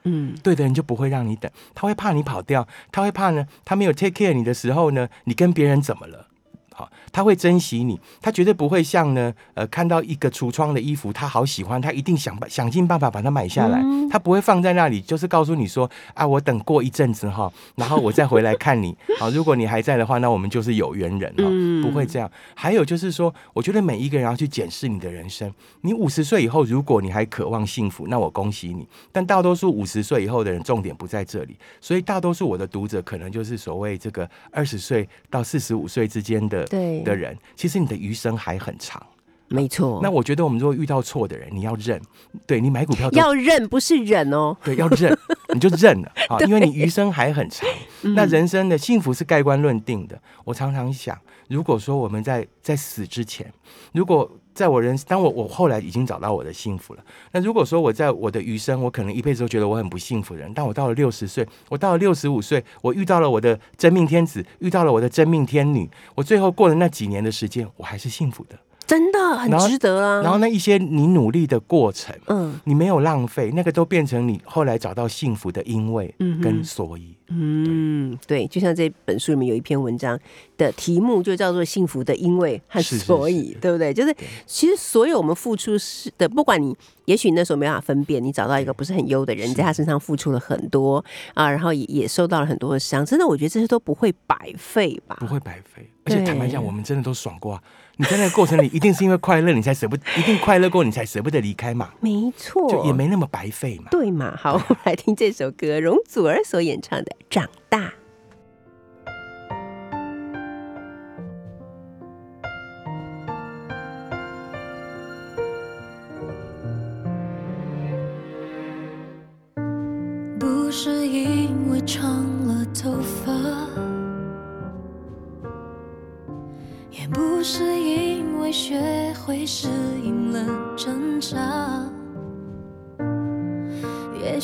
[0.04, 6.28] 嗯对的人就不会让你等，他会怕你跑掉，他会怕呢，他没有 take care 你的时候呢，你跟别人怎么了？
[6.74, 22.30] 好，他会珍惜你，他绝对不会像呢，呃，看到一个橱窗的衣服，他好喜欢，他一定想办想尽办法把它买下来，嗯他不会放在那里，就是告诉你说，啊，我等过一阵子哈，然后我再回来看你， 好，如果你还在的话，那我们就是有缘人哈，嗯不会这样。
[22.56, 39.02] 还有就是说，我觉得每一个人要去检视你的人生，你五十岁以后，如果你还渴望幸福，那我恭喜你，但大多数五十岁以后的人，重点不在这里，所以大多数我的读者可能就是所谓这个二十岁到四十五岁之间的对的人，其实你的余生还很长。
[39.50, 40.00] 没错。
[40.02, 42.02] 那我觉得我们如果遇到错的人，你要认，
[42.48, 44.58] 对你买股票 要认不是忍哦。
[44.64, 45.16] 对要认，
[45.54, 47.70] 你就认了 啊，因为你余生还很长。
[48.02, 50.20] 嗯那人生的幸福是盖棺论定的。
[50.44, 51.16] 我常常想，
[51.50, 53.54] 如果说我们在在死之前，
[53.92, 68.58] 如果在我人，当我我后来已经找到我的幸福了，那如果说我在我的余生，我可能一辈子都觉得我很不幸福的人，但我到了六十岁，我到了六十五岁，我遇到了我的真命天子，遇到了我的真命天女，我最后过了那几年的时间，我还是幸福的。
[68.86, 70.22] 真的很值得啊。
[70.22, 77.16] 然后那一些你努力的过程，嗯你没有浪费，那个都变成你后来找到幸福的因为嗯跟所以。
[77.36, 80.20] 嗯，对，就像这本书里面有一篇文章
[80.56, 83.92] 的题目就叫做“幸福的因为和所以”，是对不对？
[83.92, 84.16] 就是
[84.46, 95.16] 其实所有我们付出是的，不管你也许那时候没办法分辨，你找到一个不是很优的人，在他身上付出了很多啊，然后也也受到了很多的伤，真的，我觉得这些都不会白费吧？
[95.20, 95.90] 不会白费。
[96.06, 97.64] 而且坦白讲，我们真的都爽过啊！
[97.98, 103.86] 你在那个过程里，一定是因为快乐，你才舍不，一定快乐过，你才舍不得离开嘛，没错，就也没那么白费嘛。
[103.92, 104.36] 对嘛？
[104.36, 107.80] 好，我们来听这首歌，容祖儿所演唱的《长大》。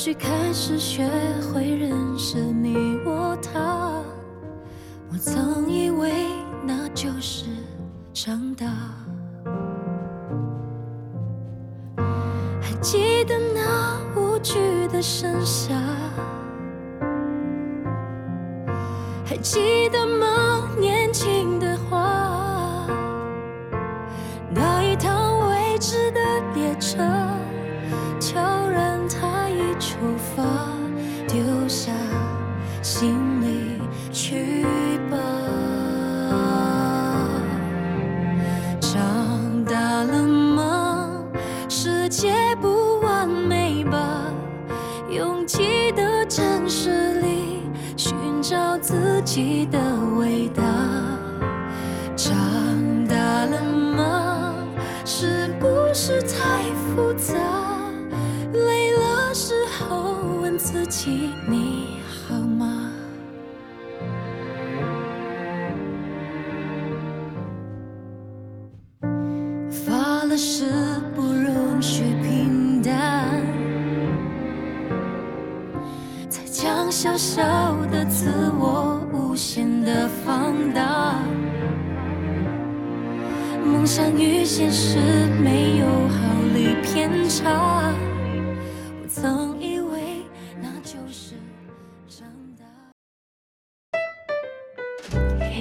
[0.01, 1.05] 许开始学
[1.51, 4.01] 会认识你我他，
[5.11, 6.09] 我曾以为
[6.65, 7.47] 那就是
[8.13, 8.65] 长大。
[12.61, 14.53] 还记得那无惧
[14.87, 15.75] 的盛夏，
[19.25, 19.98] 还记得
[49.21, 49.79] 己的
[50.17, 50.63] 味道。
[52.15, 52.35] 长
[53.07, 53.15] 大
[53.45, 53.63] 了
[53.95, 54.55] 吗？
[55.05, 57.33] 是不是太复杂？
[58.51, 62.91] 累了时候问自己你好吗？
[69.69, 70.65] 发了誓
[71.15, 73.25] 不容许平淡，
[76.29, 77.43] 才将小小
[77.91, 78.38] 的自。
[83.99, 84.97] 想与现实
[85.43, 87.93] 没有毫厘偏差，
[89.01, 90.21] 我曾以为
[90.61, 91.35] 那就是
[92.07, 92.25] 长
[92.57, 92.63] 大。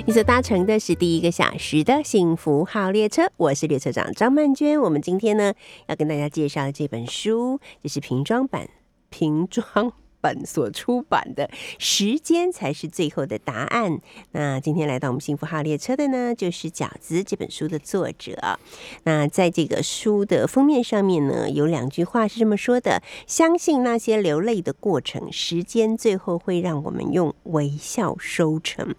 [0.07, 4.80] 你所搭乘的是第一个小时的幸福号列车，我是列车长张曼娟。
[4.80, 5.53] 我们今天呢
[5.89, 8.68] 要跟大家介绍的这本书，这是瓶装版
[9.11, 9.93] 瓶装
[10.29, 11.47] 本所出版的
[11.79, 13.93] 《时间才是最后的答案》。
[14.33, 18.59] 那今天来到我们幸福号列车的呢，就是饺子这本书的作者。
[19.05, 28.95] 那在这个书的封面上面呢，有两句话是这么说的：“相信那些流泪的过程，时间最后会让我们用微笑收成。”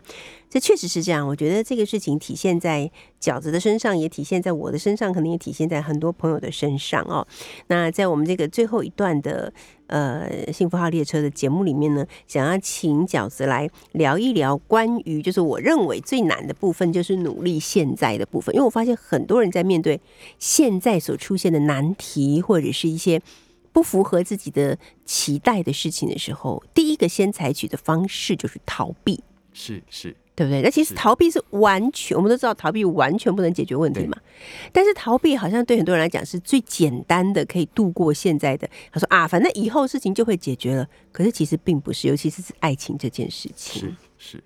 [0.49, 2.89] 这确实是这样，我觉得这个事情体现在
[3.21, 7.27] 饺子的身上，也体现在我的身上，可能也体现在很多朋友的身上哦。
[7.67, 9.53] 那在我们这个最后一段的
[9.87, 20.01] 呃幸福号列车的节目里面呢，想要请饺子来聊一聊关于就是我认为最难的部分，就是努力现在的部分，因为我发现很多人在面对
[20.39, 23.21] 现在所出现的难题或者是一些。
[23.71, 29.23] 不符合自己的期待的事情的时候，第一个先采取的方式就是逃避。
[29.53, 30.61] 是是，对不对？
[30.61, 34.17] 那其实逃避是完全，我们都知道逃避完全不能解决问题嘛。
[34.71, 38.65] 但是逃避好像对很多人来讲是最简单的，可以度过现在的。
[38.89, 40.87] 他说啊，反正以后事情就会解决了。
[41.11, 43.81] 可是其实并不是，尤其是爱情这件事情。
[43.81, 44.43] 是是，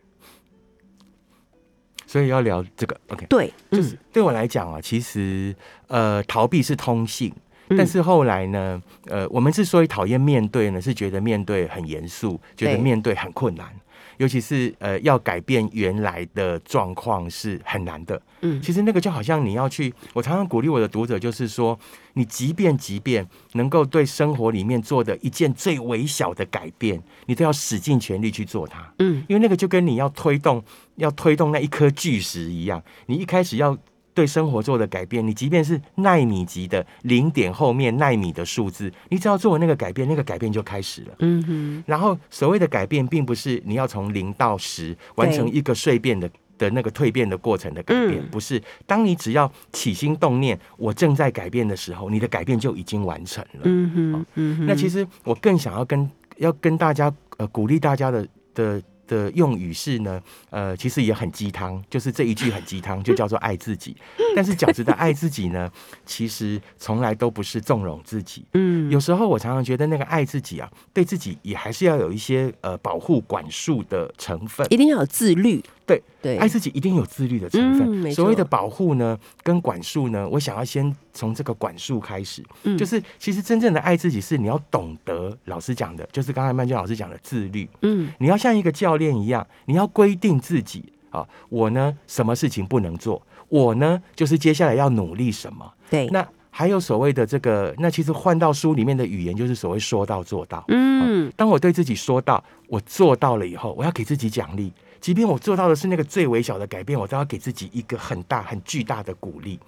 [2.07, 5.55] 所以要聊这个，OK，对，就是对我来讲啊，其实
[5.89, 7.31] 呃，逃避是通性。
[7.69, 13.73] 嗯但是后来呢，呃，我们之所以讨厌面对呢，是觉得面对很严肃，觉得面对很困难，
[14.17, 18.21] 尤其是呃要改变原来的状况是很难的。
[18.41, 21.79] 嗯其实那个就好像你要去，我常常鼓励我的读者，就是说，
[22.13, 28.93] 你即便即便能够对生活里面做的一件最微小的改变，你都要使尽全力去做它。
[28.99, 30.63] 嗯，因为那个就跟你要推动
[30.95, 33.77] 要推动那一颗巨石一样，你一开始要
[34.13, 41.15] 对生活做的改变，你即便是纳米级的零点后面纳米的数字，你只要做那个改变，那个改变就开始了。
[41.19, 46.29] 嗯哼，然后所谓的改变，并不是你要从零到十完成一个碎变的。
[46.55, 53.61] 的那个蜕变的过程的改变，嗯不是当你只要起心动念，我正在改变的时候，你的改变就已经完成了。
[53.63, 54.65] 嗯哼，嗯哼。
[54.67, 58.81] 那其实我更想要跟要跟大家呃鼓励大家的的
[59.13, 63.95] 的用语是呢，呃，其实也很鸡汤，就是这一句很鸡汤，就叫做爱自己。
[64.35, 65.71] 但是饺子的爱自己呢，
[66.05, 68.43] 其实从来都不是纵容自己。
[68.53, 74.65] 嗯有时候我常常觉得那个爱自己啊，对自己也还是要有一些呃保护管束的成分。
[74.71, 75.61] 一定要有自律。
[75.85, 78.09] 对对，爱自己一定有自律的成分。
[78.09, 82.43] 嗯所谓的保护呢，跟管束呢，我想要先从这个管束开始。
[82.63, 87.69] 嗯就是其实真正的爱自己，是你要懂得老师讲的，就是刚才曼娟老师讲的自律。
[87.81, 95.71] 嗯你要像一个教练一样，你要规定自己啊，我呢什么事情不能做，我呢就是接下来要努力什么。
[95.89, 100.63] 对，那还有所谓的这个，那其实换到书里面的语言，就是所谓说到做到。
[100.67, 104.71] 嗯当我对自己说到，我做到了以后，我要给自己奖励。
[104.99, 109.59] 即便我做到的是那个最微小的改变，我都要给自己一个很大、很巨大的鼓励。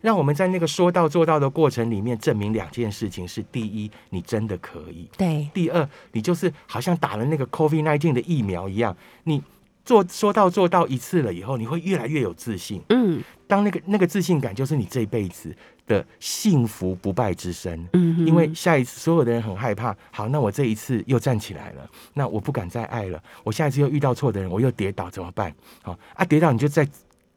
[0.00, 9.42] 让我们在那个说到做到的过程里面，证明两件事情：是第一，你真的可以；对，第二，你就是好像打了那个 COVID 1 9的疫苗一样，你
[9.84, 12.82] 做说到做到一次了以后，你会越来越有自信。
[12.90, 17.82] 嗯当那个那个自信感，就是你这辈子的幸福不败之身。
[17.94, 25.50] 嗯哼，因为下一次所有的人很害怕，好，那我这一次又站起来了，那我不敢再爱了，我下一次又遇到错的人，我又跌倒怎么办？
[25.80, 26.86] 好啊，跌倒你就再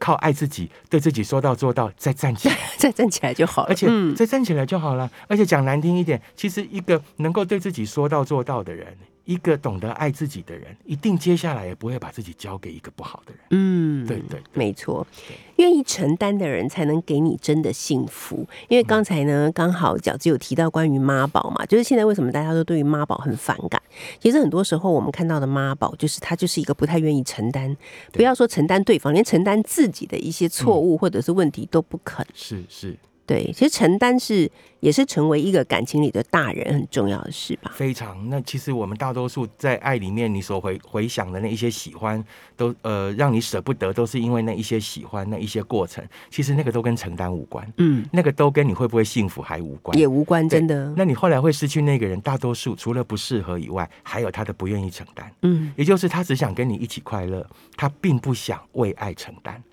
[0.02, 3.70] 靠爱自己，对自己说到做到，再站起来， 再站起来就好了。
[3.70, 5.10] 而且嗯再站起来就好了。
[5.28, 13.42] 而且讲难听一点，其实一个能够对自己说到做到的人，一个懂得爱自己的人，一定接下来也不会把自己交给一个不好的人。
[13.52, 15.06] 嗯，对对对没错，
[15.58, 18.48] 愿意承担的人才能给你真的幸福。
[18.68, 23.82] 因为刚才呢，刚好饺子有提到关于妈宝嘛，就是现在为什么大家都对于妈宝很反感？
[24.20, 27.76] 其实很多时候我们看到的妈宝，就是他就是一个不太愿意承担，
[28.12, 32.26] 不要说承担对方，连承担自己的一些错误或者是问题都不肯。
[32.34, 32.98] 是是，
[33.32, 34.52] 对，其实承担是
[34.82, 37.72] 也是成为一个感情里的大人很重要的事吧。
[37.74, 38.30] 非常。
[38.30, 42.22] 那其实我们大多数在爱里面，你所回回想的那一些喜欢，
[42.58, 50.94] 都呃让你舍不得，都是因为那一些喜欢，那一些过程，其实那个都跟承担无关，嗯，那个都跟你会不会幸福还无关，也无关，真的。
[50.98, 59.64] 那你后来会失去那个人，大多数除了不适合以外，还有他的不愿意承担，嗯也就是他只想跟你一起快乐，他并不想为爱承担。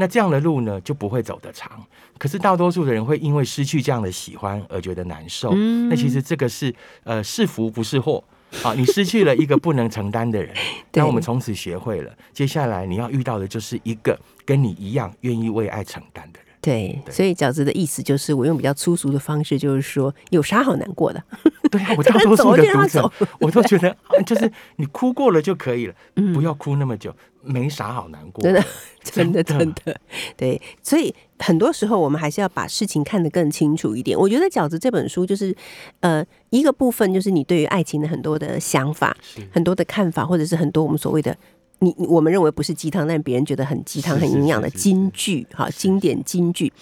[0.00, 1.84] 那这样的路呢，就不会走得长。
[2.18, 5.50] 可是大多数的人会因为失去这样的喜欢而觉得难受。
[5.54, 6.72] 嗯那其实这个是
[7.02, 8.22] 呃是福不是祸。
[8.62, 10.54] 啊，你失去了一个不能承担的人，
[10.94, 16.47] 那我们从此学会了，接下来你要遇到的就是一个跟你一样愿意为爱承担的人。
[16.68, 21.22] 对，对所以饺子的意思就是，我用比较粗俗的方式，就是说，有啥好难过的？
[21.70, 28.42] 对啊， 我大多数走的读者就让他走，我都觉得啊 就是你哭过了就可以了，嗯不要哭那么久，没啥好难过。
[28.44, 28.64] 真的，
[29.02, 30.00] 真的真的，
[30.36, 34.18] 对，所以很多时候我们还是要把事情看得更清楚一点。
[34.18, 35.54] 我觉得《饺子》这本书就是，
[36.00, 39.16] 呃，一个部分就是你对于爱情的很多的想法、
[39.50, 41.36] 很多的看法，或者是很多我们所谓的。
[41.80, 46.72] 你你我们认为不是鸡汤，但别人觉得很鸡汤、很营养的金句，哈，经典金句。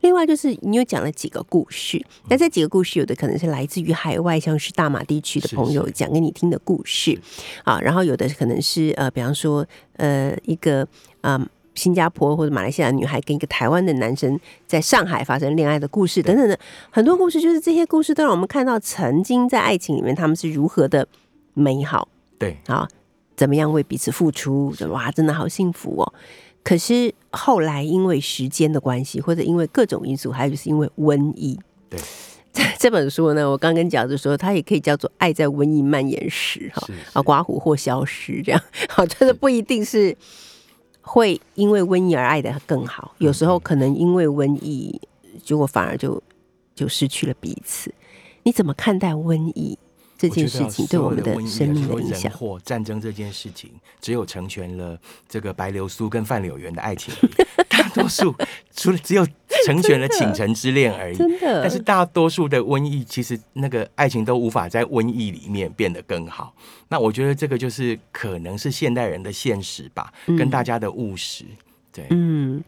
[0.00, 7.18] 另外就是你又讲了几个故事，那这几个故事有的可能是来自于海外，像是大马地区的朋友讲给你听的故事，
[7.64, 10.86] 啊，然后有的可能是呃，比方说呃一个
[11.22, 11.46] 嗯。
[11.76, 21.06] 新加坡或者马来西亚女孩跟一个台湾的男生在上海发生恋爱的故事等等的很多故事，就是这些故事都让我们看到曾经在爱情里面他们是如何的
[21.52, 22.88] 美好对，啊，
[23.36, 26.14] 怎么样为彼此付出，哇，真的好幸福哦。
[26.62, 31.56] 可是后来因为时间的关系，或者因为各种因素，还有就是因为瘟疫，
[31.88, 32.00] 对，
[32.78, 40.16] 这本书呢，我刚跟饺子说，它也可以叫做《爱在瘟疫蔓延时》哈是，啊，刮胡或消失这样， 好，真的不一定是
[41.02, 45.00] 会因为瘟疫而爱的更好，有时候可能因为瘟疫，
[45.44, 46.20] 结果反而就
[46.74, 47.94] 就失去了彼此。
[48.42, 49.78] 你怎么看待瘟疫
[50.18, 52.32] 这件事情对我们的生命的影响人？
[52.32, 54.98] 祸战争这件事情，只有成全了
[55.28, 57.14] 这个白流苏跟范柳园的爱情，
[57.68, 58.34] 大多数
[58.74, 59.26] 除了只有
[59.64, 61.16] 成全了倾城之恋而已。
[61.16, 66.54] 真的，但是大多数的瘟疫，其实那个爱情都无法在瘟疫里面变得更好。
[66.88, 71.44] 那我觉得这个就是可能是现代人的现实吧，跟大家的务实。
[71.92, 72.62] 对，嗯，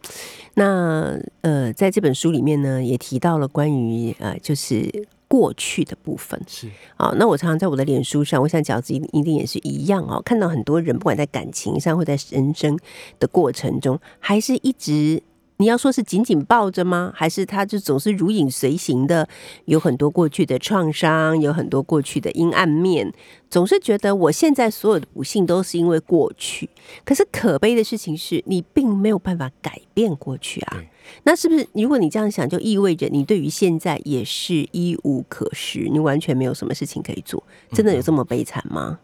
[0.55, 6.37] 那呃，在这本书里面呢，也提到了关于呃，就是过去的部分。
[6.45, 6.67] 是
[6.97, 12.77] 啊，那我常常在我的脸书上，我想饺子一定也是一样哦，看到很多人不管在感情上或在人生
[13.19, 15.23] 的过程中，还是一直
[15.57, 17.11] 你要说是紧紧抱着吗？
[17.13, 19.27] 还是他就总是如影随形的，
[19.65, 23.13] 有很多过去的创伤，有很多过去的阴暗面，
[23.49, 26.69] 总是觉得我现在所有的不幸都是因为过去。
[27.03, 30.87] 可是可悲的事情是你并没有办法改变过去啊对。
[31.23, 37.43] 那是不是如果你这样想，就意味着你对于现在也是一无可施，你完全没有什么事情可以做？
[37.71, 38.99] 真的有这么悲惨吗？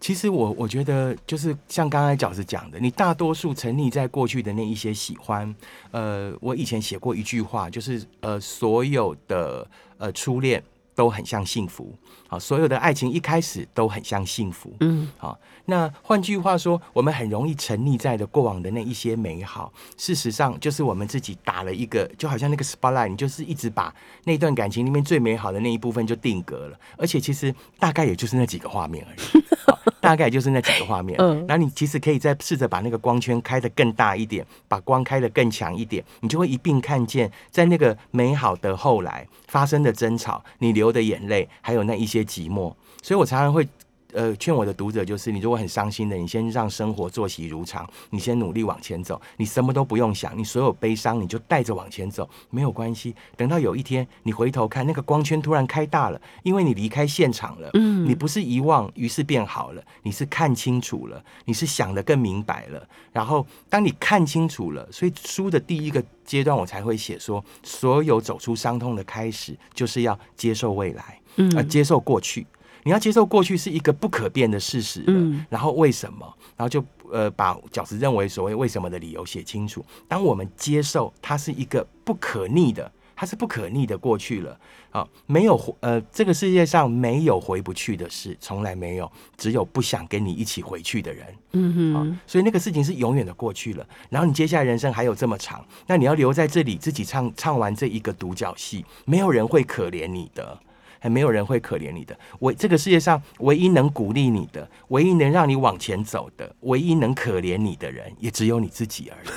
[0.00, 5.52] 其实我我觉得就是像刚才饺子讲的，你大多数沉溺在过去的那一些喜欢。
[5.90, 10.62] 呃，我以前写过一句话，就是呃，所有的呃初恋
[10.94, 11.92] 都很像幸福，
[12.28, 14.72] 好，所有的爱情一开始都很像幸福。
[14.78, 15.36] 嗯，好，
[15.70, 23.94] 那换句话说，我们很容易沉溺在的过往的那一些美好，事实上就是我们自己打了一个，就好像那个 spotlight，你就是一直把
[24.24, 29.44] 那段感情里面最美好的那一部分就定格了，而且其实大概也就是那几个画面而已，
[30.00, 31.20] 大概就是那几个画面。
[31.20, 42.72] 嗯然后你其实可以再试着把那个光圈开得更大一点，把光开得更强一点，你就会一并看见在那个美好的后来发生的争吵，你流的眼泪，还有那一些寂寞。
[43.02, 43.68] 所以我常常会。
[44.12, 53.14] 呃，劝我的读者就是，你如果很伤心的，你先让生活作息如常，你先努力往前走，你什么都不用想，你所有悲伤你就带着往前走，没有关系。
[53.36, 62.88] 等到有一天你回头看，那个光圈突然开大了，因为你离开现场了，嗯你不是遗忘，于是变好了，你是看清楚了，你是想的更明白了。
[63.12, 72.46] 然后当你看清楚了，所以书的第一个阶段我才会写说，所有走出伤痛的开始，就是要接受未来，嗯呃，接受过去。
[72.84, 76.26] 你要接受过去是一个不可变的事实了，嗯然后为什么？
[76.56, 79.84] 然后就呃把饺子认为所谓为什么的理由写清楚。
[80.06, 84.58] 当我们接受它是一个不可逆的，它是不可逆的过去了
[84.90, 91.26] 啊，没有回呃这个世界上没有回不去的事，从来没有，只有不想跟你一起回去的人。
[91.26, 93.86] 啊嗯哼，，所以那个事情是永远的过去了。
[94.08, 100.58] 然后你接下来人生还有这么长，那你要留在这里自己唱唱完这一个独角戏，没有人会可怜你的。
[100.98, 102.18] 还没有人会可怜你的。
[102.40, 109.28] 唯这个世界上唯一能鼓励你的，唯一能让你往前走的，唯一能可怜你的人，也只有你自己而已。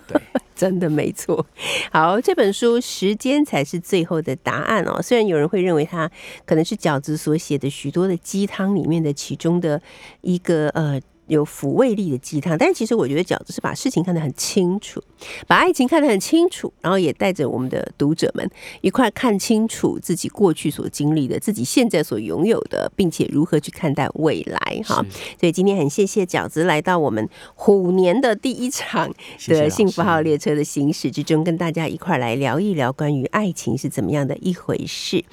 [0.08, 0.20] 对，
[0.54, 1.44] 真的没错。
[1.90, 5.02] 好，这本书时间才是最后的答案哦。
[5.02, 6.10] 虽然有人会认为它
[6.46, 9.80] 可能是饺子所写的许多的鸡汤里面的其中的
[10.22, 11.00] 一个呃。
[11.32, 15.02] 有抚慰力的鸡汤，但是其实我觉得饺子是把事情看得很清楚，
[15.46, 18.46] 把爱情看得很清楚，然后也带着我们的读者们
[18.82, 25.02] 一块看清楚自己过去所经历的，自己现在所拥有的，并且如何去看待未来哈。
[25.40, 29.10] 所以今天很谢谢饺子来到我们虎年的第一场
[29.48, 35.24] 的幸福号列车的行驶之中，跟大家一块来聊一聊关于爱情是怎么样的一回事。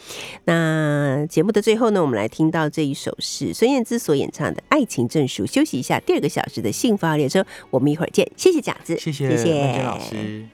[0.46, 5.89] 那节目的最后呢，我们来听到这一首是孙燕姿所演唱的《爱情证书》，休息一下。
[5.90, 8.32] 下第二个小时的幸福号列车，我们一会儿见。
[8.38, 10.46] 谢谢饺子，谢谢谢谢老师。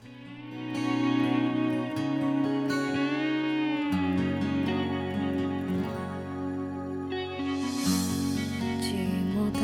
[8.80, 8.94] 寂
[9.34, 9.60] 寞当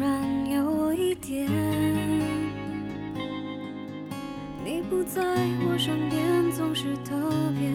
[0.00, 1.48] 然有一点，
[4.64, 7.14] 你不在我身边，总是特
[7.56, 7.70] 别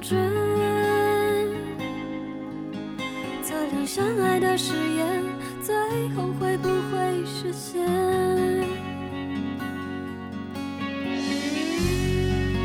[0.00, 0.18] 准
[3.42, 5.22] 测量相爱的誓言，
[5.62, 5.74] 最
[6.16, 7.84] 后会不会实现？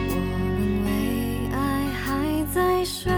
[0.09, 0.15] 我
[0.47, 0.89] 们为
[1.51, 1.59] 爱
[2.03, 3.14] 还在睡。